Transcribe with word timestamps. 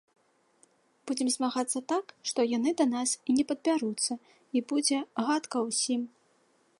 Будзем 1.09 1.27
змагацца 1.35 1.79
так, 1.93 2.05
што 2.31 2.39
яны 2.57 2.71
да 2.79 2.85
нас 2.95 3.09
і 3.29 3.37
не 3.41 3.45
падбяруцца, 3.51 4.13
і 4.57 4.65
будзе 4.73 4.97
гадка 5.29 5.57
ўсім. 5.71 6.01